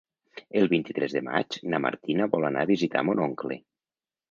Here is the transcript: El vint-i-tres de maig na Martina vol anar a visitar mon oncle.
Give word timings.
El 0.61 0.69
vint-i-tres 0.71 1.13
de 1.17 1.21
maig 1.27 1.59
na 1.75 1.81
Martina 1.85 2.29
vol 2.33 2.49
anar 2.51 2.65
a 2.65 2.73
visitar 2.73 3.07
mon 3.13 3.25
oncle. 3.29 3.63